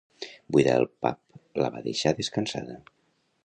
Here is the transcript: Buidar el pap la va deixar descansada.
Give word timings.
Buidar 0.55 0.77
el 0.83 0.87
pap 1.05 1.37
la 1.65 1.69
va 1.77 1.85
deixar 1.91 2.17
descansada. 2.23 2.83